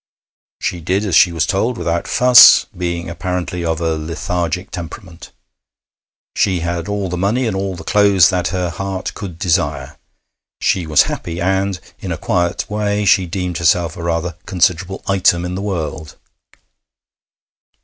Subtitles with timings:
[0.59, 5.29] She did as she was told without fuss, being apparently of a lethargic temperament;
[6.35, 9.99] she had all the money and all the clothes that her heart could desire;
[10.59, 15.45] she was happy, and in a quiet way she deemed herself a rather considerable item
[15.45, 16.15] in the world.